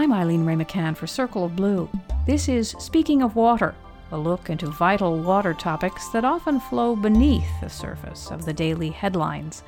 I'm 0.00 0.14
Eileen 0.14 0.46
Wray 0.46 0.54
McCann 0.54 0.96
for 0.96 1.06
Circle 1.06 1.44
of 1.44 1.56
Blue. 1.56 1.86
This 2.26 2.48
is 2.48 2.70
Speaking 2.78 3.20
of 3.20 3.36
Water, 3.36 3.74
a 4.12 4.18
look 4.18 4.48
into 4.48 4.70
vital 4.70 5.18
water 5.18 5.52
topics 5.52 6.08
that 6.08 6.24
often 6.24 6.58
flow 6.58 6.96
beneath 6.96 7.44
the 7.60 7.68
surface 7.68 8.30
of 8.30 8.46
the 8.46 8.52
daily 8.54 8.88
headlines. 8.88 9.62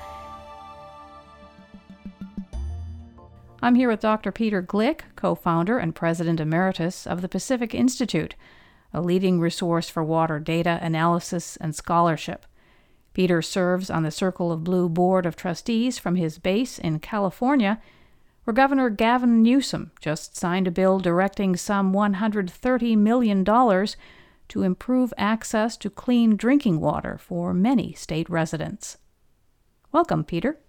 I'm 3.61 3.75
here 3.75 3.87
with 3.87 3.99
Dr. 3.99 4.31
Peter 4.31 4.63
Gleick, 4.63 5.01
co 5.15 5.35
founder 5.35 5.77
and 5.77 5.93
president 5.93 6.39
emeritus 6.39 7.05
of 7.05 7.21
the 7.21 7.29
Pacific 7.29 7.75
Institute, 7.75 8.33
a 8.91 9.01
leading 9.01 9.39
resource 9.39 9.87
for 9.87 10.03
water 10.03 10.39
data 10.39 10.79
analysis 10.81 11.57
and 11.57 11.75
scholarship. 11.75 12.47
Peter 13.13 13.43
serves 13.43 13.91
on 13.91 14.01
the 14.01 14.09
Circle 14.09 14.51
of 14.51 14.63
Blue 14.63 14.89
Board 14.89 15.27
of 15.27 15.35
Trustees 15.35 15.99
from 15.99 16.15
his 16.15 16.39
base 16.39 16.79
in 16.79 16.97
California, 16.97 17.79
where 18.43 18.53
Governor 18.53 18.89
Gavin 18.89 19.41
Newsom 19.41 19.91
just 19.99 20.35
signed 20.35 20.67
a 20.67 20.71
bill 20.71 20.99
directing 20.99 21.55
some 21.55 21.93
$130 21.93 22.97
million 22.97 23.45
to 23.45 24.63
improve 24.63 25.13
access 25.17 25.77
to 25.77 25.89
clean 25.89 26.35
drinking 26.35 26.79
water 26.79 27.17
for 27.17 27.53
many 27.53 27.93
state 27.93 28.29
residents. 28.29 28.97
Welcome, 29.91 30.23
Peter. 30.23 30.59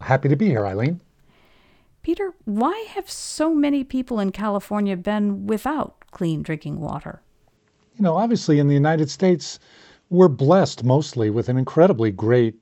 Happy 0.00 0.28
to 0.28 0.36
be 0.36 0.46
here, 0.46 0.66
Eileen. 0.66 1.00
Peter, 2.02 2.32
why 2.46 2.86
have 2.94 3.10
so 3.10 3.54
many 3.54 3.84
people 3.84 4.18
in 4.18 4.32
California 4.32 4.96
been 4.96 5.46
without 5.46 6.02
clean 6.10 6.42
drinking 6.42 6.80
water? 6.80 7.20
You 7.96 8.02
know, 8.02 8.16
obviously 8.16 8.58
in 8.58 8.68
the 8.68 8.74
United 8.74 9.10
States, 9.10 9.58
we're 10.08 10.28
blessed 10.28 10.82
mostly 10.82 11.28
with 11.28 11.50
an 11.50 11.58
incredibly 11.58 12.10
great 12.10 12.54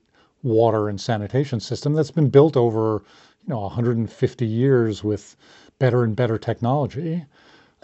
water 0.42 0.88
and 0.88 1.00
sanitation 1.00 1.60
system 1.60 1.95
that's 1.95 2.10
been 2.10 2.30
built 2.30 2.56
over, 2.56 3.02
you 3.48 3.55
know, 3.55 3.61
150 3.61 4.47
years 4.47 5.02
with 5.02 5.34
better 5.79 6.05
and 6.05 6.15
better 6.15 6.37
technology. 6.37 7.24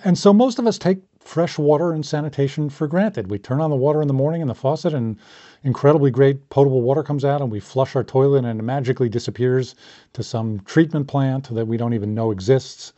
And 0.04 0.18
so 0.18 0.30
most 0.34 0.58
of 0.58 0.66
us 0.66 0.76
take 0.76 0.98
fresh 1.20 1.56
water 1.56 1.94
and 1.94 2.04
sanitation 2.04 2.68
for 2.68 2.86
granted. 2.86 3.30
We 3.30 3.38
turn 3.38 3.62
on 3.62 3.70
the 3.70 3.76
water 3.76 4.02
in 4.02 4.08
the 4.08 4.12
morning 4.12 4.42
in 4.42 4.48
the 4.48 4.54
faucet 4.54 4.92
and 4.92 5.16
incredibly 5.62 6.10
great 6.10 6.50
potable 6.50 6.82
water 6.82 7.02
comes 7.02 7.24
out 7.24 7.40
and 7.40 7.50
we 7.50 7.60
flush 7.60 7.96
our 7.96 8.04
toilet 8.04 8.44
and 8.44 8.60
it 8.60 8.62
magically 8.62 9.08
disappears 9.08 9.74
to 10.12 10.22
some 10.22 10.60
treatment 10.66 11.08
plant 11.08 11.48
that 11.54 11.66
we 11.66 11.78
don't 11.78 11.94
even 11.94 12.14
know 12.14 12.30
exists. 12.30 12.92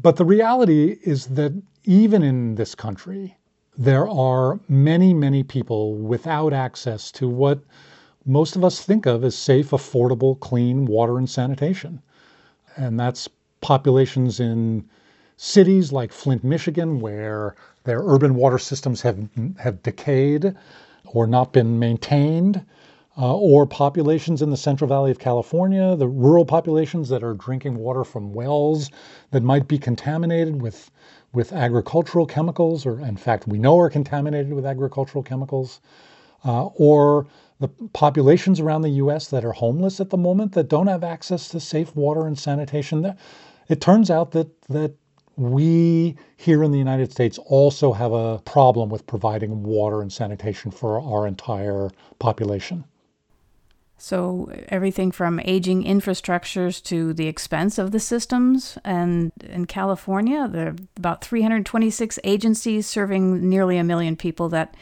But 0.00 0.14
the 0.14 0.24
reality 0.24 0.98
is 1.02 1.26
that 1.26 1.60
even 1.82 2.22
in 2.22 2.54
this 2.54 2.76
country, 2.76 3.36
there 3.76 4.08
are 4.08 4.60
many, 4.68 5.12
many 5.12 5.42
people 5.42 5.96
without 5.96 6.52
access 6.52 7.10
to 7.12 7.28
what 7.28 7.60
most 8.30 8.56
of 8.56 8.64
us 8.64 8.80
think 8.82 9.06
of 9.06 9.24
as 9.24 9.34
safe, 9.34 9.70
affordable, 9.70 10.38
clean 10.38 10.86
water 10.86 11.18
and 11.18 11.28
sanitation. 11.28 12.00
And 12.76 12.98
that's 12.98 13.28
populations 13.60 14.40
in 14.40 14.88
cities 15.36 15.92
like 15.92 16.12
Flint, 16.12 16.44
Michigan, 16.44 17.00
where 17.00 17.56
their 17.84 18.00
urban 18.00 18.34
water 18.34 18.58
systems 18.58 19.02
have, 19.02 19.28
have 19.58 19.82
decayed 19.82 20.54
or 21.06 21.26
not 21.26 21.52
been 21.52 21.78
maintained, 21.78 22.64
uh, 23.18 23.36
or 23.36 23.66
populations 23.66 24.40
in 24.40 24.50
the 24.50 24.56
Central 24.56 24.88
Valley 24.88 25.10
of 25.10 25.18
California, 25.18 25.96
the 25.96 26.08
rural 26.08 26.44
populations 26.44 27.08
that 27.08 27.24
are 27.24 27.34
drinking 27.34 27.76
water 27.76 28.04
from 28.04 28.32
wells 28.32 28.90
that 29.32 29.42
might 29.42 29.66
be 29.66 29.78
contaminated 29.78 30.62
with 30.62 30.90
with 31.32 31.52
agricultural 31.52 32.26
chemicals, 32.26 32.84
or 32.84 33.00
in 33.00 33.16
fact, 33.16 33.46
we 33.46 33.58
know 33.58 33.78
are 33.78 33.90
contaminated 33.90 34.52
with 34.52 34.66
agricultural 34.66 35.22
chemicals, 35.22 35.80
uh, 36.44 36.66
or 36.76 37.26
the 37.60 37.68
populations 37.92 38.58
around 38.58 38.82
the 38.82 38.90
US 38.90 39.28
that 39.28 39.44
are 39.44 39.52
homeless 39.52 40.00
at 40.00 40.10
the 40.10 40.16
moment 40.16 40.52
that 40.52 40.68
don't 40.68 40.86
have 40.86 41.04
access 41.04 41.48
to 41.50 41.60
safe 41.60 41.94
water 41.94 42.26
and 42.26 42.38
sanitation. 42.38 43.14
It 43.68 43.80
turns 43.80 44.10
out 44.10 44.32
that, 44.32 44.48
that 44.68 44.94
we 45.36 46.16
here 46.36 46.64
in 46.64 46.72
the 46.72 46.78
United 46.78 47.12
States 47.12 47.38
also 47.46 47.92
have 47.92 48.12
a 48.12 48.38
problem 48.40 48.88
with 48.88 49.06
providing 49.06 49.62
water 49.62 50.00
and 50.00 50.12
sanitation 50.12 50.70
for 50.70 51.00
our 51.00 51.26
entire 51.26 51.90
population. 52.18 52.84
So, 53.96 54.50
everything 54.68 55.12
from 55.12 55.40
aging 55.40 55.84
infrastructures 55.84 56.82
to 56.84 57.12
the 57.12 57.26
expense 57.26 57.76
of 57.76 57.90
the 57.90 58.00
systems. 58.00 58.78
And 58.82 59.30
in 59.42 59.66
California, 59.66 60.48
there 60.48 60.68
are 60.68 60.76
about 60.96 61.22
326 61.22 62.18
agencies 62.24 62.86
serving 62.86 63.46
nearly 63.46 63.76
a 63.76 63.84
million 63.84 64.16
people 64.16 64.48
that 64.48 64.74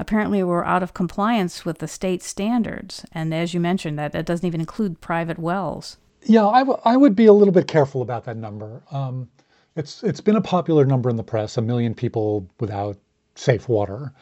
apparently 0.00 0.38
we 0.38 0.48
were 0.48 0.66
out 0.66 0.82
of 0.82 0.94
compliance 0.94 1.64
with 1.64 1.78
the 1.78 1.86
state 1.86 2.22
standards. 2.22 3.04
And 3.12 3.32
as 3.34 3.52
you 3.54 3.60
mentioned, 3.60 3.98
that, 3.98 4.12
that 4.12 4.26
doesn't 4.26 4.46
even 4.46 4.60
include 4.60 5.00
private 5.00 5.38
wells. 5.38 5.98
Yeah, 6.24 6.46
I, 6.46 6.60
w- 6.60 6.80
I 6.84 6.96
would 6.96 7.14
be 7.14 7.26
a 7.26 7.32
little 7.32 7.52
bit 7.52 7.68
careful 7.68 8.02
about 8.02 8.24
that 8.24 8.36
number. 8.36 8.82
Um, 8.90 9.28
it's, 9.76 10.02
it's 10.02 10.20
been 10.20 10.36
a 10.36 10.40
popular 10.40 10.84
number 10.84 11.10
in 11.10 11.16
the 11.16 11.22
press 11.22 11.56
a 11.56 11.62
million 11.62 11.94
people 11.94 12.48
without 12.58 12.96
safe 13.34 13.68
water. 13.68 14.12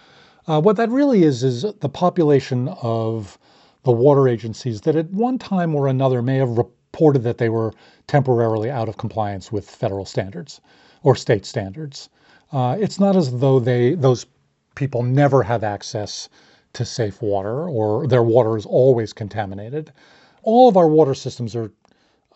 Uh, 0.47 0.61
what 0.61 0.77
that 0.77 0.91
really 0.91 1.23
is, 1.23 1.43
is 1.43 1.63
the 1.81 1.89
population 1.89 2.69
of 2.83 3.39
the 3.85 3.93
water 3.93 4.29
agencies 4.29 4.81
that 4.83 4.97
at 4.97 5.11
one 5.11 5.39
time 5.39 5.75
or 5.75 5.87
another 5.87 6.23
may 6.23 6.37
have 6.37 6.59
reported 6.59 7.21
that 7.21 7.39
they 7.39 7.49
were 7.49 7.73
temporarily 8.07 8.71
out 8.71 8.89
of 8.89 8.97
compliance 8.97 9.53
with 9.53 9.71
federal 9.71 10.05
standards 10.05 10.61
or 11.03 11.15
state 11.15 11.47
standards. 11.47 12.09
Uh, 12.53 12.77
it's 12.81 12.99
not 12.99 13.15
as 13.15 13.39
though 13.39 13.61
they 13.61 13.95
those 13.95 14.27
people 14.79 15.03
never 15.03 15.43
have 15.43 15.65
access 15.65 16.29
to 16.73 16.85
safe 16.85 17.21
water 17.21 17.69
or 17.69 18.07
their 18.07 18.23
water 18.23 18.57
is 18.57 18.65
always 18.65 19.13
contaminated. 19.13 19.93
All 20.45 20.69
of 20.69 20.77
our 20.77 20.89
water 20.89 21.15
systems 21.15 21.57
are, 21.57 21.73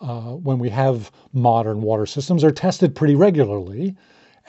uh, 0.01 0.33
when 0.47 0.59
we 0.59 0.69
have 0.69 1.09
modern 1.31 1.81
water 1.81 2.05
systems, 2.05 2.43
are 2.43 2.51
tested 2.51 2.95
pretty 2.95 3.15
regularly. 3.15 3.95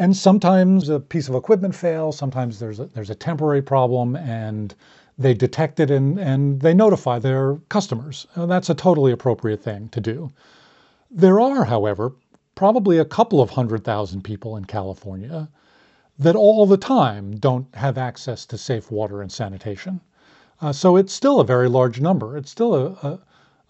And 0.00 0.16
sometimes 0.16 0.88
a 0.88 0.98
piece 0.98 1.28
of 1.28 1.36
equipment 1.36 1.74
fails, 1.74 2.18
sometimes 2.18 2.58
there's 2.58 2.80
a, 2.80 2.86
there's 2.86 3.10
a 3.10 3.14
temporary 3.14 3.62
problem, 3.62 4.16
and 4.16 4.74
they 5.16 5.32
detect 5.32 5.78
it 5.78 5.92
and, 5.92 6.18
and 6.18 6.60
they 6.60 6.74
notify 6.74 7.20
their 7.20 7.54
customers. 7.68 8.26
And 8.34 8.50
that's 8.50 8.70
a 8.70 8.74
totally 8.74 9.12
appropriate 9.12 9.62
thing 9.62 9.88
to 9.90 10.00
do. 10.00 10.32
There 11.12 11.40
are, 11.40 11.64
however, 11.64 12.12
probably 12.56 12.98
a 12.98 13.04
couple 13.04 13.40
of 13.40 13.50
hundred 13.50 13.84
thousand 13.84 14.22
people 14.22 14.56
in 14.56 14.64
California 14.64 15.48
that 16.18 16.36
all 16.36 16.64
the 16.66 16.76
time 16.76 17.36
don't 17.36 17.74
have 17.74 17.98
access 17.98 18.46
to 18.46 18.56
safe 18.56 18.90
water 18.90 19.20
and 19.20 19.32
sanitation. 19.32 20.00
Uh, 20.60 20.72
so 20.72 20.96
it's 20.96 21.12
still 21.12 21.40
a 21.40 21.44
very 21.44 21.68
large 21.68 22.00
number. 22.00 22.36
It's 22.36 22.50
still 22.50 22.74
a, 22.74 22.86
a, 23.06 23.18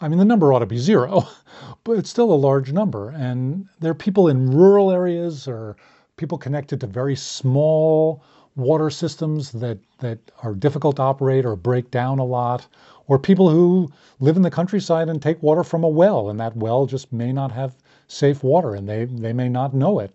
I 0.00 0.08
mean, 0.08 0.18
the 0.18 0.24
number 0.24 0.52
ought 0.52 0.58
to 0.58 0.66
be 0.66 0.78
zero, 0.78 1.26
but 1.84 1.98
it's 1.98 2.10
still 2.10 2.32
a 2.32 2.34
large 2.34 2.72
number. 2.72 3.08
And 3.10 3.66
there 3.80 3.90
are 3.90 3.94
people 3.94 4.28
in 4.28 4.50
rural 4.50 4.90
areas 4.90 5.48
or 5.48 5.76
people 6.16 6.36
connected 6.36 6.80
to 6.80 6.86
very 6.86 7.16
small 7.16 8.22
water 8.56 8.90
systems 8.90 9.50
that, 9.52 9.78
that 9.98 10.18
are 10.42 10.54
difficult 10.54 10.96
to 10.96 11.02
operate 11.02 11.44
or 11.44 11.56
break 11.56 11.90
down 11.90 12.18
a 12.18 12.24
lot, 12.24 12.66
or 13.08 13.18
people 13.18 13.48
who 13.50 13.90
live 14.20 14.36
in 14.36 14.42
the 14.42 14.50
countryside 14.50 15.08
and 15.08 15.20
take 15.20 15.42
water 15.42 15.64
from 15.64 15.82
a 15.82 15.88
well, 15.88 16.30
and 16.30 16.38
that 16.38 16.56
well 16.56 16.86
just 16.86 17.12
may 17.12 17.32
not 17.32 17.50
have 17.50 17.74
safe 18.06 18.44
water 18.44 18.74
and 18.74 18.88
they, 18.88 19.06
they 19.06 19.32
may 19.32 19.48
not 19.48 19.74
know 19.74 19.98
it. 19.98 20.14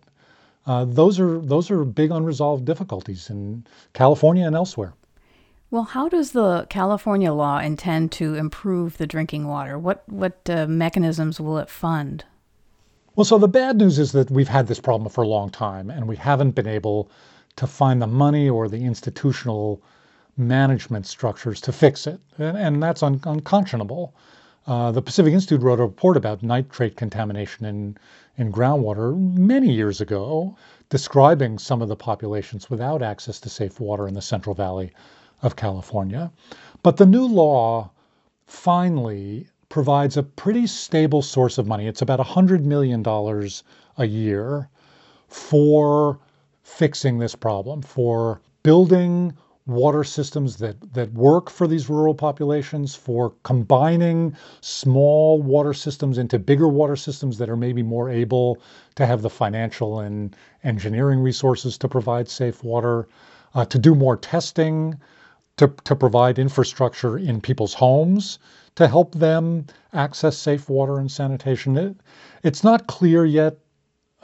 Uh, 0.66 0.86
those 0.86 1.20
are 1.20 1.40
those 1.40 1.72
are 1.72 1.84
big 1.84 2.12
unresolved 2.12 2.66
difficulties 2.66 3.30
in 3.30 3.66
California 3.94 4.46
and 4.46 4.56
elsewhere. 4.56 4.94
Well, 5.72 5.84
how 5.84 6.09
does 6.09 6.31
the 6.31 6.66
California 6.70 7.31
law 7.31 7.59
intend 7.59 8.12
to 8.14 8.36
improve 8.36 8.98
the 8.98 9.08
drinking 9.08 9.48
water? 9.48 9.78
What 9.78 10.03
what 10.08 10.50
uh, 10.50 10.68
mechanisms 10.68 11.40
will 11.40 11.58
it 11.58 11.69
fund? 11.69 12.25
Well, 13.16 13.25
so 13.25 13.38
the 13.38 13.48
bad 13.48 13.78
news 13.78 14.00
is 14.00 14.12
that 14.14 14.31
we've 14.31 14.48
had 14.48 14.68
this 14.68 14.80
problem 14.80 15.12
for 15.12 15.24
a 15.24 15.28
long 15.28 15.50
time, 15.50 15.90
and 15.90 16.08
we 16.08 16.16
haven't 16.16 16.52
been 16.52 16.68
able 16.68 17.12
to 17.58 17.68
find 17.68 18.02
the 18.02 18.08
money 18.08 18.50
or 18.50 18.69
the 18.69 18.84
institutional 18.86 19.81
management 20.38 21.06
structures 21.06 21.59
to 21.62 21.72
fix 21.72 22.08
it. 22.08 22.19
And, 22.38 22.58
and 22.58 22.84
that's 22.84 23.03
un- 23.03 23.19
unconscionable. 23.25 24.14
Uh, 24.68 24.92
the 24.92 25.02
Pacific 25.02 25.34
Institute 25.34 25.62
wrote 25.62 25.80
a 25.80 25.84
report 25.84 26.18
about 26.18 26.44
nitrate 26.44 26.95
contamination 26.95 27.66
in, 27.66 27.98
in 28.38 28.51
groundwater 28.51 29.18
many 29.18 29.72
years 29.72 30.01
ago, 30.01 30.56
describing 30.89 31.57
some 31.57 31.81
of 31.81 31.88
the 31.88 31.95
populations 31.95 32.69
without 32.69 33.01
access 33.01 33.39
to 33.39 33.50
safe 33.50 33.80
water 33.80 34.07
in 34.07 34.13
the 34.13 34.22
Central 34.22 34.54
Valley 34.54 34.92
of 35.42 35.56
California. 35.56 36.31
But 36.84 36.98
the 36.98 37.06
new 37.06 37.25
law 37.25 37.92
finally 38.45 39.48
provides 39.69 40.18
a 40.18 40.24
pretty 40.24 40.68
stable 40.68 41.22
source 41.22 41.57
of 41.57 41.68
money. 41.68 41.88
It's 41.88 42.01
about 42.01 42.19
$100 42.19 42.63
million 42.63 43.06
a 43.98 44.06
year 44.06 44.69
for 45.28 46.19
fixing 46.63 47.19
this 47.19 47.36
problem, 47.36 47.81
for 47.81 48.42
building 48.63 49.34
water 49.69 50.04
systems 50.04 50.57
that, 50.57 50.75
that 50.94 51.13
work 51.13 51.50
for 51.50 51.68
these 51.68 51.89
rural 51.89 52.13
populations, 52.13 52.95
for 52.95 53.33
combining 53.44 54.36
small 54.62 55.42
water 55.42 55.74
systems 55.74 56.18
into 56.18 56.39
bigger 56.39 56.68
water 56.68 56.95
systems 56.95 57.38
that 57.38 57.50
are 57.50 57.56
maybe 57.56 57.83
more 57.83 58.10
able 58.10 58.57
to 58.95 59.06
have 59.06 59.21
the 59.21 59.30
financial 59.30 60.00
and 60.00 60.36
engineering 60.63 61.19
resources 61.19 61.77
to 61.77 61.88
provide 61.88 62.27
safe 62.27 62.63
water, 62.63 63.07
uh, 63.54 63.63
to 63.66 63.77
do 63.77 63.94
more 63.95 64.18
testing, 64.18 65.00
to, 65.57 65.68
to 65.83 65.95
provide 65.95 66.39
infrastructure 66.39 67.18
in 67.18 67.39
people's 67.39 67.74
homes 67.74 68.39
to 68.75 68.88
help 68.88 69.13
them 69.15 69.65
access 69.94 70.38
safe 70.38 70.69
water 70.69 71.00
and 71.00 71.12
sanitation. 71.12 71.77
It, 71.77 71.95
it's 72.44 72.63
not 72.63 72.88
clear 72.88 73.25
yet 73.25 73.57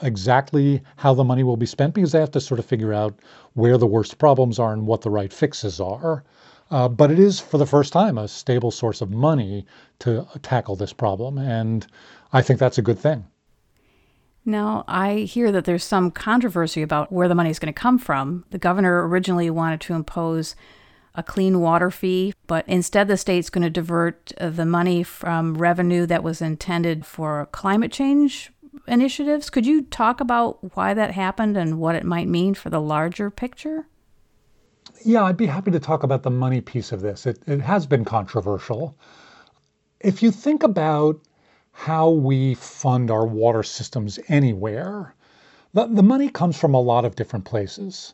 exactly 0.01 0.81
how 0.97 1.13
the 1.13 1.24
money 1.24 1.44
will 1.44 1.57
be 1.57 1.65
spent 1.65 1.94
because 1.94 2.12
they 2.12 2.19
have 2.19 2.31
to 2.31 2.42
sort 2.42 2.59
of 2.59 2.65
figure 2.65 2.94
out 2.94 3.19
where 3.53 3.77
the 3.77 3.88
worst 3.88 4.18
problems 4.18 4.59
are 4.59 4.74
and 4.74 4.88
what 4.88 5.01
the 5.01 5.09
right 5.09 5.31
fixes 5.31 5.80
are. 5.80 6.24
Uh, 6.71 6.89
but 6.89 7.12
it 7.12 7.19
is, 7.19 7.39
for 7.39 7.57
the 7.57 7.65
first 7.65 7.94
time, 7.94 8.18
a 8.18 8.27
stable 8.27 8.71
source 8.71 9.01
of 9.01 9.12
money 9.12 9.65
to 10.00 10.27
tackle 10.42 10.75
this 10.75 10.94
problem. 10.94 11.38
And 11.38 11.86
I 12.33 12.42
think 12.42 12.59
that's 12.59 12.77
a 12.77 12.81
good 12.81 13.00
thing. 13.00 13.25
Now, 14.45 14.83
I 14.88 15.19
hear 15.19 15.51
that 15.51 15.65
there's 15.65 15.83
some 15.83 16.12
controversy 16.12 16.81
about 16.81 17.12
where 17.12 17.27
the 17.27 17.36
money 17.36 17.50
is 17.50 17.59
going 17.59 17.74
to 17.74 17.80
come 17.80 17.98
from. 17.98 18.45
The 18.51 18.59
governor 18.59 19.07
originally 19.07 19.50
wanted 19.50 19.81
to 19.81 19.94
impose 19.94 20.56
a 21.15 21.24
clean 21.24 21.62
water 21.62 21.89
fee, 21.89 22.33
but 22.45 22.68
instead 22.68 23.07
the 23.07 23.18
state's 23.18 23.50
going 23.50 23.63
to 23.63 23.69
divert 23.69 24.33
uh, 24.38 24.50
the 24.50 24.65
money 24.65 25.01
from 25.01 25.56
revenue 25.56 26.06
that 26.06 26.24
was 26.24 26.41
intended 26.41 27.06
for 27.06 27.48
climate 27.51 27.91
change 27.91 28.51
initiatives. 28.88 29.50
Could 29.50 29.66
you 29.66 29.83
talk 29.83 30.19
about 30.19 30.75
why 30.75 30.94
that 30.94 31.12
happened 31.12 31.57
and 31.57 31.80
what 31.80 31.95
it 31.95 32.06
might 32.06 32.27
mean 32.27 32.54
for 32.54 32.69
the 32.69 32.81
larger 32.81 33.30
picture? 33.30 33.88
Yeah, 35.04 35.24
I'd 35.24 35.38
be 35.38 35.45
happy 35.45 35.72
to 35.72 35.80
talk 35.80 36.04
about 36.04 36.24
the 36.24 36.31
money 36.31 36.62
piece 36.62 36.92
of 36.92 37.01
this. 37.01 37.25
It, 37.25 37.39
it 37.48 37.62
has 37.62 37.86
been 37.86 38.06
controversial. 38.06 38.98
If 40.00 40.24
you 40.24 40.31
think 40.31 40.63
about 40.63 41.19
how 41.72 42.10
we 42.10 42.56
fund 42.56 43.12
our 43.12 43.25
water 43.25 43.63
systems 43.63 44.19
anywhere, 44.30 45.13
the, 45.74 45.88
the 45.88 46.04
money 46.04 46.30
comes 46.30 46.57
from 46.57 46.74
a 46.74 46.80
lot 46.80 47.06
of 47.06 47.16
different 47.16 47.45
places. 47.45 48.13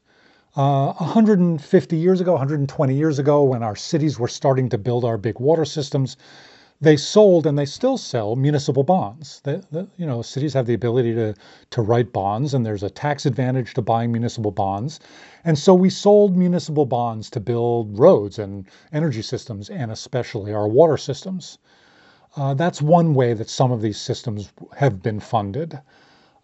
Uh, 0.56 0.92
150 0.94 1.96
years 1.96 2.20
ago, 2.20 2.32
120 2.32 2.96
years 2.96 3.20
ago, 3.20 3.44
when 3.44 3.64
our 3.64 3.76
cities 3.76 4.20
were 4.20 4.28
starting 4.28 4.68
to 4.68 4.78
build 4.78 5.06
our 5.06 5.18
big 5.18 5.40
water 5.40 5.64
systems, 5.64 6.18
they 6.82 6.98
sold 6.98 7.46
and 7.46 7.58
they 7.58 7.66
still 7.66 7.96
sell 7.96 8.36
municipal 8.36 8.84
bonds. 8.84 9.40
The, 9.44 9.64
the, 9.72 9.88
you 9.98 10.06
know, 10.08 10.24
cities 10.24 10.56
have 10.56 10.66
the 10.66 10.74
ability 10.74 11.14
to 11.14 11.36
to 11.70 11.82
write 11.82 12.12
bonds, 12.12 12.56
and 12.56 12.66
there's 12.66 12.82
a 12.84 12.90
tax 12.90 13.28
advantage 13.28 13.76
to 13.76 13.82
buying 13.84 14.12
municipal 14.12 14.50
bonds. 14.50 15.00
And 15.46 15.58
so 15.60 15.76
we 15.76 15.92
sold 15.92 16.36
municipal 16.36 16.88
bonds 16.88 17.30
to 17.32 17.40
build 17.40 18.00
roads 18.00 18.40
and 18.40 18.66
energy 18.92 19.22
systems, 19.22 19.70
and 19.70 19.92
especially 19.92 20.54
our 20.54 20.68
water 20.68 20.98
systems. 20.98 21.60
Uh, 22.36 22.56
that's 22.56 22.82
one 22.82 23.14
way 23.14 23.34
that 23.34 23.50
some 23.50 23.72
of 23.72 23.82
these 23.82 24.00
systems 24.00 24.52
have 24.78 25.04
been 25.04 25.20
funded. 25.20 25.80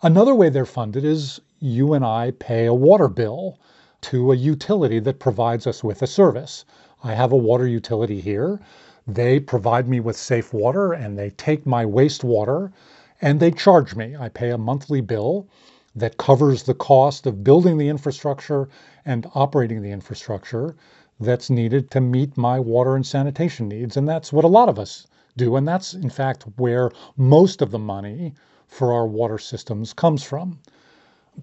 Another 0.04 0.36
way 0.36 0.50
they're 0.50 0.66
funded 0.66 1.04
is 1.04 1.42
you 1.60 1.94
and 1.94 2.06
I 2.06 2.32
pay 2.32 2.66
a 2.66 2.74
water 2.74 3.08
bill 3.08 3.58
to 4.02 4.32
a 4.32 4.36
utility 4.36 5.00
that 5.00 5.20
provides 5.20 5.66
us 5.66 5.84
with 5.84 6.04
a 6.04 6.08
service. 6.08 6.66
I 7.04 7.14
have 7.16 7.32
a 7.32 7.38
water 7.38 7.66
utility 7.66 8.22
here. 8.22 8.60
They 9.08 9.40
provide 9.40 9.88
me 9.88 10.02
with 10.02 10.18
safe 10.18 10.54
water 10.54 10.92
and 10.92 11.18
they 11.18 11.30
take 11.30 11.66
my 11.66 11.86
wastewater 11.86 12.74
and 13.22 13.40
they 13.40 13.52
charge 13.52 13.96
me. 13.96 14.16
I 14.18 14.28
pay 14.28 14.50
a 14.50 14.58
monthly 14.58 15.00
bill 15.00 15.48
that 15.96 16.18
covers 16.18 16.64
the 16.64 16.74
cost 16.74 17.26
of 17.26 17.44
building 17.44 17.78
the 17.78 17.88
infrastructure 17.88 18.68
and 19.06 19.26
operating 19.34 19.82
the 19.82 19.92
infrastructure 19.92 20.76
that's 21.20 21.50
needed 21.50 21.90
to 21.92 22.02
meet 22.02 22.38
my 22.38 22.60
water 22.60 22.96
and 22.96 23.06
sanitation 23.06 23.70
needs. 23.70 23.96
And 23.96 24.08
that's 24.08 24.34
what 24.34 24.44
a 24.44 24.50
lot 24.50 24.68
of 24.68 24.78
us 24.78 25.08
do. 25.38 25.56
And 25.56 25.68
that's, 25.68 25.94
in 25.94 26.10
fact, 26.10 26.44
where 26.58 26.92
most 27.16 27.62
of 27.62 27.72
the 27.72 27.80
money 27.80 28.34
for 28.68 28.92
our 28.92 29.08
water 29.08 29.38
systems 29.38 29.94
comes 29.94 30.22
from. 30.22 30.60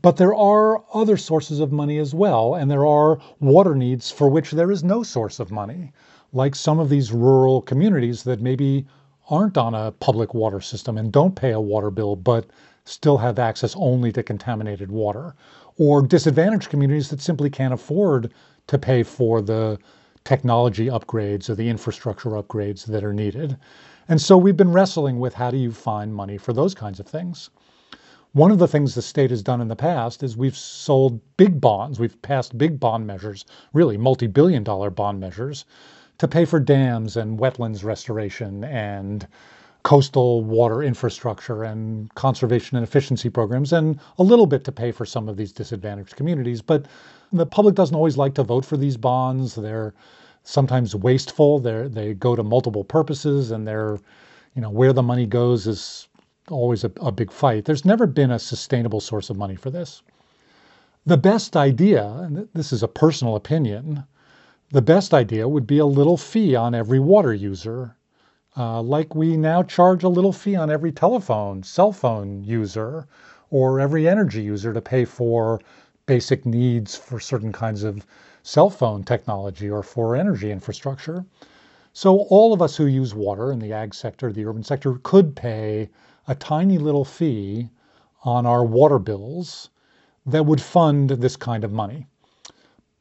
But 0.02 0.16
there 0.16 0.34
are 0.34 0.82
other 0.92 1.16
sources 1.16 1.60
of 1.60 1.72
money 1.72 1.98
as 1.98 2.14
well, 2.14 2.54
and 2.54 2.70
there 2.70 2.84
are 2.84 3.18
water 3.40 3.74
needs 3.74 4.10
for 4.10 4.28
which 4.28 4.50
there 4.50 4.70
is 4.70 4.84
no 4.84 5.02
source 5.02 5.40
of 5.40 5.50
money, 5.50 5.92
like 6.34 6.54
some 6.54 6.78
of 6.80 6.88
these 6.88 7.12
rural 7.12 7.62
communities 7.62 8.24
that 8.24 8.40
maybe 8.40 8.84
aren't 9.30 9.56
on 9.56 9.74
a 9.74 9.92
public 9.92 10.34
water 10.34 10.60
system 10.60 10.98
and 10.98 11.12
don't 11.12 11.34
pay 11.36 11.52
a 11.52 11.60
water 11.60 11.90
bill, 11.90 12.16
but 12.16 12.46
still 12.84 13.16
have 13.16 13.38
access 13.38 13.74
only 13.76 14.12
to 14.12 14.22
contaminated 14.22 14.90
water, 14.90 15.34
or 15.78 16.02
disadvantaged 16.02 16.68
communities 16.68 17.08
that 17.08 17.20
simply 17.20 17.48
can't 17.48 17.72
afford 17.72 18.32
to 18.66 18.78
pay 18.78 19.02
for 19.02 19.40
the 19.40 19.78
technology 20.24 20.86
upgrades 20.86 21.48
or 21.48 21.54
the 21.54 21.68
infrastructure 21.68 22.30
upgrades 22.30 22.84
that 22.84 23.04
are 23.04 23.12
needed. 23.12 23.56
And 24.08 24.20
so 24.20 24.36
we've 24.36 24.56
been 24.56 24.72
wrestling 24.72 25.18
with 25.18 25.34
how 25.34 25.50
do 25.50 25.56
you 25.56 25.70
find 25.72 26.14
money 26.14 26.36
for 26.36 26.52
those 26.52 26.74
kinds 26.74 27.00
of 27.00 27.06
things. 27.06 27.50
One 28.32 28.50
of 28.50 28.58
the 28.58 28.68
things 28.68 28.94
the 28.94 29.02
state 29.02 29.30
has 29.30 29.42
done 29.42 29.60
in 29.60 29.68
the 29.68 29.76
past 29.76 30.22
is 30.22 30.36
we've 30.36 30.56
sold 30.56 31.20
big 31.36 31.60
bonds. 31.60 32.00
We've 32.00 32.20
passed 32.20 32.58
big 32.58 32.80
bond 32.80 33.06
measures, 33.06 33.44
really 33.72 33.96
multi 33.96 34.26
billion 34.26 34.64
dollar 34.64 34.90
bond 34.90 35.20
measures, 35.20 35.64
to 36.24 36.28
pay 36.28 36.44
for 36.44 36.58
dams 36.58 37.16
and 37.16 37.38
wetlands 37.38 37.84
restoration 37.84 38.64
and 38.64 39.26
coastal 39.82 40.42
water 40.42 40.82
infrastructure 40.82 41.64
and 41.64 42.12
conservation 42.14 42.78
and 42.78 42.84
efficiency 42.84 43.28
programs, 43.28 43.72
and 43.72 44.00
a 44.18 44.22
little 44.22 44.46
bit 44.46 44.64
to 44.64 44.72
pay 44.72 44.90
for 44.90 45.04
some 45.04 45.28
of 45.28 45.36
these 45.36 45.52
disadvantaged 45.52 46.16
communities. 46.16 46.62
But 46.62 46.86
the 47.30 47.44
public 47.44 47.74
doesn't 47.74 47.94
always 47.94 48.16
like 48.16 48.34
to 48.34 48.42
vote 48.42 48.64
for 48.64 48.78
these 48.78 48.96
bonds. 48.96 49.54
They're 49.54 49.92
sometimes 50.44 50.96
wasteful. 50.96 51.58
They 51.58 51.88
they 51.88 52.14
go 52.14 52.34
to 52.34 52.42
multiple 52.42 52.84
purposes, 52.84 53.50
and 53.50 53.68
they're, 53.68 53.98
you 54.54 54.62
know, 54.62 54.70
where 54.70 54.94
the 54.94 55.02
money 55.02 55.26
goes 55.26 55.66
is 55.66 56.08
always 56.50 56.84
a, 56.84 56.92
a 57.02 57.12
big 57.12 57.30
fight. 57.30 57.66
There's 57.66 57.84
never 57.84 58.06
been 58.06 58.30
a 58.30 58.38
sustainable 58.38 59.00
source 59.00 59.28
of 59.28 59.36
money 59.36 59.56
for 59.56 59.70
this. 59.70 60.02
The 61.04 61.18
best 61.18 61.56
idea, 61.56 62.06
and 62.06 62.48
this 62.54 62.72
is 62.72 62.82
a 62.82 62.88
personal 62.88 63.36
opinion, 63.36 64.04
the 64.74 64.82
best 64.82 65.14
idea 65.14 65.46
would 65.48 65.68
be 65.68 65.78
a 65.78 65.86
little 65.86 66.16
fee 66.16 66.56
on 66.56 66.74
every 66.74 66.98
water 66.98 67.32
user, 67.32 67.94
uh, 68.56 68.82
like 68.82 69.14
we 69.14 69.36
now 69.36 69.62
charge 69.62 70.02
a 70.02 70.08
little 70.08 70.32
fee 70.32 70.56
on 70.56 70.68
every 70.68 70.90
telephone, 70.90 71.62
cell 71.62 71.92
phone 71.92 72.42
user, 72.42 73.06
or 73.50 73.78
every 73.78 74.08
energy 74.08 74.42
user 74.42 74.72
to 74.72 74.80
pay 74.80 75.04
for 75.04 75.60
basic 76.06 76.44
needs 76.44 76.96
for 76.96 77.20
certain 77.20 77.52
kinds 77.52 77.84
of 77.84 78.04
cell 78.42 78.68
phone 78.68 79.04
technology 79.04 79.70
or 79.70 79.80
for 79.80 80.16
energy 80.16 80.50
infrastructure. 80.50 81.24
So, 81.92 82.22
all 82.22 82.52
of 82.52 82.60
us 82.60 82.74
who 82.74 82.86
use 82.86 83.14
water 83.14 83.52
in 83.52 83.60
the 83.60 83.72
ag 83.72 83.94
sector, 83.94 84.32
the 84.32 84.44
urban 84.44 84.64
sector, 84.64 84.98
could 85.04 85.36
pay 85.36 85.88
a 86.26 86.34
tiny 86.34 86.78
little 86.78 87.04
fee 87.04 87.70
on 88.24 88.44
our 88.44 88.64
water 88.64 88.98
bills 88.98 89.70
that 90.26 90.46
would 90.46 90.60
fund 90.60 91.10
this 91.10 91.36
kind 91.36 91.62
of 91.62 91.70
money. 91.70 92.08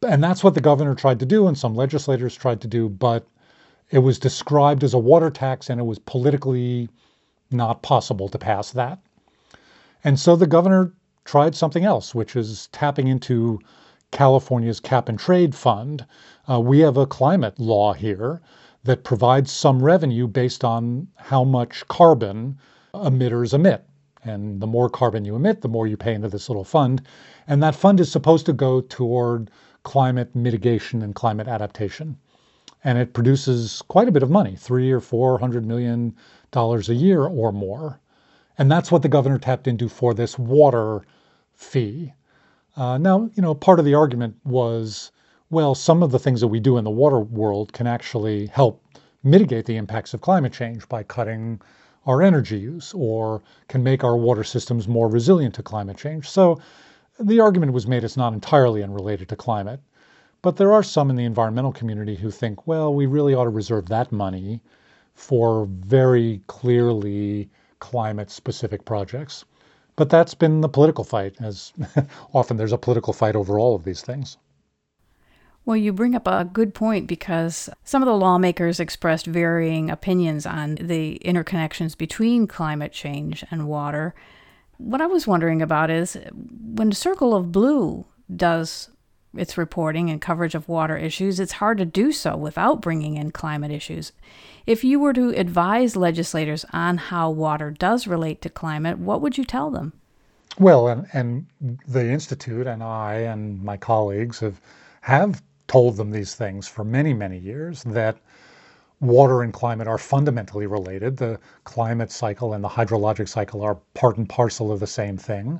And 0.03 0.23
that's 0.23 0.43
what 0.43 0.53
the 0.53 0.61
governor 0.61 0.95
tried 0.95 1.19
to 1.19 1.25
do, 1.25 1.47
and 1.47 1.57
some 1.57 1.75
legislators 1.75 2.35
tried 2.35 2.61
to 2.61 2.67
do, 2.67 2.89
but 2.89 3.27
it 3.89 3.99
was 3.99 4.19
described 4.19 4.83
as 4.83 4.93
a 4.93 4.99
water 4.99 5.29
tax, 5.29 5.69
and 5.69 5.79
it 5.79 5.85
was 5.85 5.99
politically 5.99 6.89
not 7.51 7.81
possible 7.83 8.27
to 8.29 8.37
pass 8.37 8.71
that. 8.71 8.99
And 10.03 10.19
so 10.19 10.35
the 10.35 10.47
governor 10.47 10.93
tried 11.25 11.55
something 11.55 11.85
else, 11.85 12.13
which 12.13 12.35
is 12.35 12.67
tapping 12.71 13.07
into 13.07 13.59
California's 14.11 14.79
cap 14.79 15.09
and 15.09 15.17
trade 15.17 15.55
fund. 15.55 16.05
Uh, 16.49 16.59
we 16.59 16.79
have 16.79 16.97
a 16.97 17.05
climate 17.05 17.59
law 17.59 17.93
here 17.93 18.41
that 18.83 19.03
provides 19.03 19.51
some 19.51 19.81
revenue 19.81 20.27
based 20.27 20.63
on 20.63 21.07
how 21.15 21.43
much 21.43 21.87
carbon 21.87 22.57
emitters 22.93 23.53
emit. 23.53 23.85
And 24.23 24.61
the 24.61 24.67
more 24.67 24.89
carbon 24.89 25.25
you 25.25 25.35
emit, 25.35 25.61
the 25.61 25.69
more 25.69 25.87
you 25.87 25.97
pay 25.97 26.13
into 26.13 26.29
this 26.29 26.49
little 26.49 26.63
fund. 26.63 27.01
And 27.47 27.61
that 27.63 27.75
fund 27.75 27.99
is 27.99 28.11
supposed 28.11 28.45
to 28.45 28.53
go 28.53 28.81
toward 28.81 29.49
climate 29.83 30.35
mitigation 30.35 31.01
and 31.01 31.15
climate 31.15 31.47
adaptation. 31.47 32.17
And 32.83 32.97
it 32.97 33.13
produces 33.13 33.81
quite 33.87 34.07
a 34.07 34.11
bit 34.11 34.23
of 34.23 34.29
money, 34.29 34.55
three 34.55 34.91
or 34.91 34.99
four 34.99 35.37
hundred 35.39 35.65
million 35.65 36.15
dollars 36.51 36.89
a 36.89 36.95
year 36.95 37.23
or 37.23 37.51
more. 37.51 37.99
And 38.57 38.71
that's 38.71 38.91
what 38.91 39.01
the 39.01 39.09
governor 39.09 39.37
tapped 39.39 39.67
into 39.67 39.89
for 39.89 40.13
this 40.13 40.37
water 40.37 41.03
fee. 41.53 42.13
Uh, 42.75 42.97
now, 42.97 43.29
you 43.35 43.41
know, 43.41 43.53
part 43.55 43.79
of 43.79 43.85
the 43.85 43.93
argument 43.93 44.35
was, 44.43 45.11
well, 45.49 45.75
some 45.75 46.03
of 46.03 46.11
the 46.11 46.19
things 46.19 46.41
that 46.41 46.47
we 46.47 46.59
do 46.59 46.77
in 46.77 46.83
the 46.83 46.89
water 46.89 47.19
world 47.19 47.73
can 47.73 47.87
actually 47.87 48.47
help 48.47 48.83
mitigate 49.23 49.65
the 49.65 49.77
impacts 49.77 50.13
of 50.13 50.21
climate 50.21 50.51
change 50.51 50.87
by 50.89 51.03
cutting 51.03 51.61
our 52.05 52.21
energy 52.21 52.57
use 52.57 52.93
or 52.93 53.41
can 53.69 53.81
make 53.81 54.03
our 54.03 54.17
water 54.17 54.43
systems 54.43 54.87
more 54.87 55.07
resilient 55.07 55.55
to 55.55 55.63
climate 55.63 55.97
change. 55.97 56.29
So 56.29 56.59
the 57.19 57.39
argument 57.39 57.73
was 57.73 57.87
made 57.87 58.03
it's 58.03 58.17
not 58.17 58.33
entirely 58.33 58.83
unrelated 58.83 59.29
to 59.29 59.35
climate. 59.35 59.79
But 60.41 60.57
there 60.57 60.73
are 60.73 60.83
some 60.83 61.09
in 61.09 61.15
the 61.15 61.23
environmental 61.23 61.71
community 61.71 62.15
who 62.15 62.29
think, 62.29 62.67
well, 62.67 62.93
we 62.93 63.05
really 63.05 63.33
ought 63.33 63.45
to 63.45 63.49
reserve 63.49 63.87
that 63.87 64.11
money 64.11 64.61
for 65.13 65.65
very 65.67 66.41
clearly 66.47 67.49
climate 67.79 68.29
specific 68.29 68.83
projects. 68.83 69.45
But 69.95 70.09
that's 70.09 70.33
been 70.33 70.61
the 70.61 70.69
political 70.69 71.03
fight, 71.03 71.35
as 71.39 71.71
often 72.33 72.57
there's 72.57 72.73
a 72.73 72.77
political 72.77 73.13
fight 73.13 73.35
over 73.35 73.57
all 73.57 73.75
of 73.75 73.85
these 73.85 74.01
things. 74.01 74.37
Well, 75.65 75.77
you 75.77 75.93
bring 75.93 76.13
up 76.13 76.27
a 76.27 76.43
good 76.43 76.73
point 76.73 77.07
because 77.07 77.69
some 77.85 78.01
of 78.01 78.07
the 78.07 78.17
lawmakers 78.17 78.81
expressed 78.81 79.25
varying 79.25 79.89
opinions 79.89 80.45
on 80.45 80.75
the 80.75 81.21
interconnections 81.23 81.97
between 81.97 82.47
climate 82.47 82.91
change 82.91 83.45
and 83.49 83.69
water. 83.69 84.13
What 84.83 85.01
I 85.01 85.05
was 85.05 85.25
wondering 85.25 85.61
about 85.61 85.89
is 85.89 86.17
when 86.33 86.91
Circle 86.91 87.33
of 87.33 87.53
Blue 87.53 88.05
does 88.35 88.89
its 89.33 89.57
reporting 89.57 90.09
and 90.09 90.21
coverage 90.21 90.55
of 90.55 90.67
water 90.67 90.97
issues, 90.97 91.39
it's 91.39 91.53
hard 91.53 91.77
to 91.77 91.85
do 91.85 92.11
so 92.11 92.35
without 92.35 92.81
bringing 92.81 93.15
in 93.15 93.31
climate 93.31 93.71
issues. 93.71 94.11
If 94.67 94.83
you 94.83 94.99
were 94.99 95.13
to 95.13 95.29
advise 95.29 95.95
legislators 95.95 96.65
on 96.73 96.97
how 96.97 97.31
water 97.31 97.71
does 97.71 98.07
relate 98.07 98.41
to 98.41 98.49
climate, 98.49 98.99
what 98.99 99.21
would 99.21 99.37
you 99.37 99.45
tell 99.45 99.71
them? 99.71 99.93
Well, 100.59 100.89
and, 100.89 101.07
and 101.13 101.47
the 101.87 102.11
Institute 102.11 102.67
and 102.67 102.83
I 102.83 103.15
and 103.15 103.63
my 103.63 103.77
colleagues 103.77 104.39
have, 104.41 104.59
have 105.01 105.41
told 105.67 105.95
them 105.95 106.11
these 106.11 106.35
things 106.35 106.67
for 106.67 106.83
many, 106.83 107.13
many 107.13 107.37
years 107.37 107.83
that 107.83 108.17
water 109.03 109.41
and 109.43 109.53
climate 109.53 109.87
are 109.87 109.97
fundamentally 109.97 110.65
related. 110.65 111.17
The 111.17 111.37
climate 111.65 112.11
cycle 112.11 112.53
and 112.53 112.63
the 112.63 112.69
hydrologic 112.69 113.27
cycle 113.27 113.61
are 113.61 113.75
part 113.93 114.17
and 114.17 114.27
parcel 114.27 114.71
of 114.71 114.79
the 114.79 114.87
same 114.87 115.17
thing. 115.17 115.59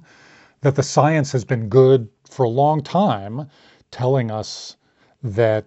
That 0.62 0.76
the 0.76 0.84
science 0.84 1.32
has 1.34 1.44
been 1.44 1.68
good 1.68 2.08
for 2.30 2.44
a 2.44 2.50
long 2.50 2.82
time, 2.82 3.50
telling 3.92 4.32
us 4.32 4.78
that 5.22 5.66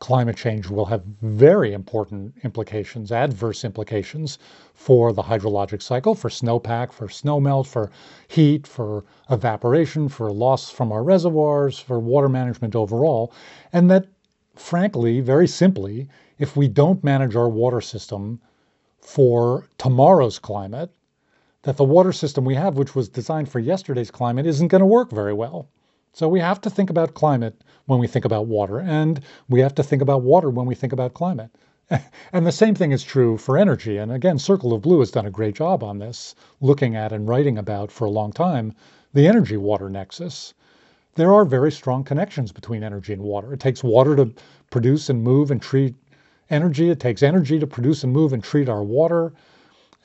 climate 0.00 0.36
change 0.36 0.68
will 0.68 0.84
have 0.84 1.02
very 1.22 1.72
important 1.72 2.34
implications, 2.42 3.12
adverse 3.12 3.64
implications 3.64 4.38
for 4.74 5.12
the 5.12 5.22
hydrologic 5.22 5.82
cycle, 5.82 6.14
for 6.14 6.28
snowpack, 6.28 6.92
for 6.92 7.06
snowmelt, 7.06 7.66
for 7.66 7.90
heat, 8.28 8.66
for 8.66 9.04
evaporation, 9.30 10.08
for 10.08 10.30
loss 10.32 10.70
from 10.70 10.92
our 10.92 11.04
reservoirs, 11.04 11.78
for 11.78 11.98
water 11.98 12.28
management 12.28 12.74
overall. 12.74 13.32
And 13.72 13.90
that, 13.90 14.06
frankly, 14.54 15.20
very 15.20 15.46
simply, 15.46 16.08
if 16.38 16.56
we 16.56 16.68
don't 16.68 17.02
manage 17.02 17.34
our 17.36 17.48
water 17.48 17.80
system 17.80 18.40
for 19.00 19.68
tomorrow's 19.78 20.38
climate, 20.38 20.90
that 21.62 21.76
the 21.76 21.84
water 21.84 22.12
system 22.12 22.44
we 22.44 22.54
have, 22.54 22.76
which 22.76 22.94
was 22.94 23.08
designed 23.08 23.48
for 23.48 23.58
yesterday's 23.58 24.10
climate, 24.10 24.46
isn't 24.46 24.68
going 24.68 24.80
to 24.80 24.86
work 24.86 25.10
very 25.10 25.32
well. 25.32 25.68
So 26.12 26.28
we 26.28 26.40
have 26.40 26.60
to 26.62 26.70
think 26.70 26.90
about 26.90 27.14
climate 27.14 27.62
when 27.86 27.98
we 27.98 28.06
think 28.06 28.24
about 28.24 28.46
water, 28.46 28.80
and 28.80 29.20
we 29.48 29.60
have 29.60 29.74
to 29.74 29.82
think 29.82 30.00
about 30.00 30.22
water 30.22 30.50
when 30.50 30.66
we 30.66 30.74
think 30.74 30.92
about 30.92 31.14
climate. 31.14 31.50
and 32.32 32.46
the 32.46 32.52
same 32.52 32.74
thing 32.74 32.92
is 32.92 33.02
true 33.02 33.36
for 33.36 33.56
energy. 33.56 33.96
And 33.96 34.10
again, 34.10 34.38
Circle 34.38 34.72
of 34.72 34.82
Blue 34.82 35.00
has 35.00 35.10
done 35.10 35.26
a 35.26 35.30
great 35.30 35.54
job 35.54 35.82
on 35.82 35.98
this, 35.98 36.34
looking 36.60 36.96
at 36.96 37.12
and 37.12 37.28
writing 37.28 37.58
about 37.58 37.90
for 37.90 38.04
a 38.04 38.10
long 38.10 38.32
time 38.32 38.74
the 39.12 39.26
energy 39.26 39.56
water 39.56 39.88
nexus. 39.88 40.52
There 41.14 41.32
are 41.32 41.44
very 41.44 41.72
strong 41.72 42.04
connections 42.04 42.52
between 42.52 42.82
energy 42.82 43.12
and 43.12 43.22
water. 43.22 43.52
It 43.52 43.60
takes 43.60 43.82
water 43.82 44.16
to 44.16 44.32
produce 44.70 45.08
and 45.08 45.22
move 45.22 45.50
and 45.50 45.62
treat 45.62 45.94
energy, 46.50 46.90
it 46.90 47.00
takes 47.00 47.22
energy 47.22 47.58
to 47.58 47.66
produce 47.66 48.04
and 48.04 48.12
move 48.12 48.32
and 48.32 48.42
treat 48.42 48.68
our 48.68 48.82
water. 48.82 49.32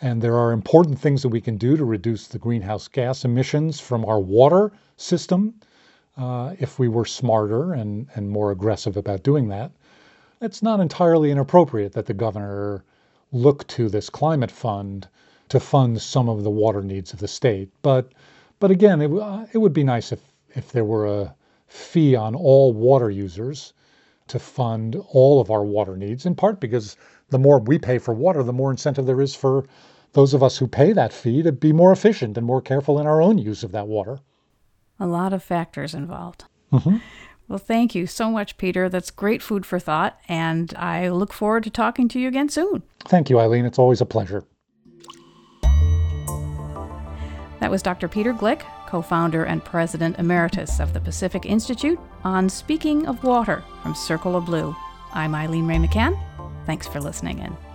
And 0.02 0.22
there 0.22 0.36
are 0.36 0.52
important 0.52 1.00
things 1.00 1.22
that 1.22 1.30
we 1.30 1.42
can 1.42 1.58
do 1.58 1.78
to 1.78 1.86
reduce 1.86 2.28
the 2.28 2.40
greenhouse 2.40 2.88
gas 2.88 3.24
emissions 3.24 3.80
from 3.80 4.04
our 4.06 4.20
water 4.20 4.72
system 4.98 5.54
uh, 6.18 6.56
if 6.60 6.80
we 6.80 6.88
were 6.88 7.06
smarter 7.06 7.74
and, 7.74 8.08
and 8.16 8.30
more 8.30 8.52
aggressive 8.52 8.98
about 8.98 9.24
doing 9.24 9.48
that. 9.50 9.72
It's 10.42 10.64
not 10.64 10.80
entirely 10.80 11.30
inappropriate 11.30 11.94
that 11.94 12.08
the 12.08 12.16
governor 12.16 12.84
look 13.32 13.68
to 13.68 13.90
this 13.90 14.10
climate 14.10 14.52
fund 14.52 15.08
to 15.50 15.60
fund 15.60 16.02
some 16.02 16.30
of 16.30 16.44
the 16.44 16.50
water 16.50 16.82
needs 16.82 17.14
of 17.14 17.20
the 17.20 17.28
state. 17.28 17.70
But, 17.82 18.12
but 18.60 18.72
again, 18.72 19.02
it, 19.02 19.12
uh, 19.12 19.46
it 19.54 19.58
would 19.60 19.74
be 19.74 19.84
nice 19.84 20.12
if, 20.12 20.20
if 20.56 20.72
there 20.72 20.86
were 20.86 21.06
a 21.06 21.36
fee 21.68 22.16
on 22.16 22.36
all 22.36 22.74
water 22.74 23.10
users 23.10 23.74
to 24.32 24.40
fund 24.40 24.96
all 25.10 25.40
of 25.40 25.50
our 25.50 25.64
water 25.64 25.96
needs, 25.96 26.26
in 26.26 26.36
part 26.36 26.60
because 26.60 26.98
the 27.30 27.40
more 27.40 27.60
we 27.60 27.78
pay 27.78 27.98
for 27.98 28.14
water, 28.14 28.44
the 28.44 28.52
more 28.52 28.72
incentive 28.72 29.06
there 29.06 29.22
is 29.22 29.36
for 29.36 29.66
those 30.14 30.34
of 30.34 30.44
us 30.44 30.58
who 30.58 30.68
pay 30.68 30.92
that 30.92 31.14
fee 31.14 31.42
to 31.44 31.52
be 31.52 31.72
more 31.72 31.94
efficient 31.94 32.38
and 32.38 32.46
more 32.46 32.62
careful 32.62 33.00
in 33.00 33.08
our 33.08 33.22
own 33.22 33.38
use 33.38 33.64
of 33.64 33.72
that 33.72 33.88
water 33.88 34.20
a 35.02 35.08
lot 35.08 35.34
of 35.34 35.44
factors 35.44 35.94
involved. 35.94 36.46
Mm-hmm. 36.72 36.98
Well, 37.48 37.58
thank 37.60 37.96
you 37.96 38.08
so 38.08 38.30
much, 38.30 38.56
Peter. 38.56 38.88
That's 38.88 39.12
great 39.12 39.42
food 39.42 39.66
for 39.66 39.80
thought, 39.80 40.18
and 40.30 40.74
I 40.78 41.10
look 41.10 41.34
forward 41.34 41.64
to 41.64 41.70
talking 41.70 42.08
to 42.10 42.20
you 42.20 42.30
again 42.30 42.48
soon. 42.48 42.84
Thank 43.00 43.30
you, 43.30 43.40
Eileen. 43.40 43.66
It's 43.66 43.80
always 43.80 44.00
a 44.00 44.06
pleasure. 44.06 44.46
That 47.60 47.70
was 47.70 47.82
Dr. 47.82 48.08
Peter 48.08 48.32
Gleick, 48.32 48.62
co 48.92 49.02
founder 49.02 49.46
and 49.46 49.64
president 49.64 50.20
emeritus 50.20 50.82
of 50.82 50.92
the 50.92 51.00
Pacific 51.00 51.46
Institute, 51.46 51.98
on 52.26 52.50
Speaking 52.50 53.08
of 53.08 53.24
Water 53.24 53.64
from 53.82 53.96
Circle 53.96 54.36
of 54.36 54.46
Blue. 54.46 54.76
I'm 55.14 55.34
Eileen 55.34 55.66
Wray 55.66 55.78
McCann. 55.78 56.20
Thanks 56.66 56.88
for 56.88 57.00
listening 57.00 57.40
in. 57.40 57.71